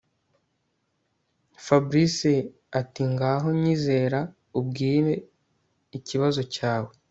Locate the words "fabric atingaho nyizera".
1.65-4.19